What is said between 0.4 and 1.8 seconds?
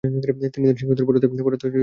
তার শিক্ষকদেরও পড়াতে সাহায্য করতেন।